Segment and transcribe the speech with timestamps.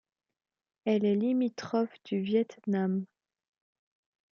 [0.85, 3.05] Elle est limitrophe du Vietnam.